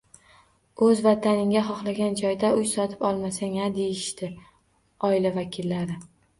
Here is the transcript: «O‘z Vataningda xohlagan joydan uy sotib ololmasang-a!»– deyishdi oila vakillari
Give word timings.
«O‘z 0.85 1.03
Vataningda 1.07 1.61
xohlagan 1.67 2.17
joydan 2.23 2.57
uy 2.63 2.67
sotib 2.73 3.05
ololmasang-a!»– 3.11 3.71
deyishdi 3.79 4.33
oila 5.13 5.37
vakillari 5.41 6.05